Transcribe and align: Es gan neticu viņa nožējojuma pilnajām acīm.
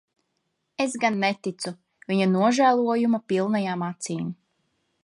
Es 0.85 0.95
gan 1.03 1.19
neticu 1.25 1.75
viņa 2.13 2.29
nožējojuma 2.33 3.21
pilnajām 3.35 3.87
acīm. 3.93 4.27